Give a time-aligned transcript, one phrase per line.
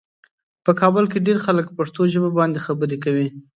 [0.65, 3.27] په کابل کې ډېر خلک پښتو ژبه باندې خبرې کوي.